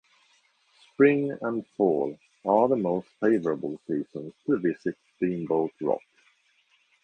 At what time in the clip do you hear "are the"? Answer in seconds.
2.43-2.75